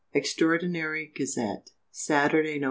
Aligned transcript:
"EXTRAORDINARY 0.15 1.11
GAZETTE, 1.13 1.69
"SATURDAY, 1.91 2.53
Nov. 2.55 2.59